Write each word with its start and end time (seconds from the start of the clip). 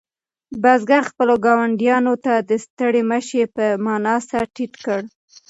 بزګر 0.61 1.01
خپلو 1.09 1.35
ګاونډیانو 1.45 2.13
ته 2.25 2.33
د 2.49 2.51
ستړي 2.65 3.01
مه 3.11 3.19
شي 3.27 3.41
په 3.55 3.65
مانا 3.85 4.15
سر 4.27 4.43
ټیټ 4.55 4.73
کړ. 4.85 5.01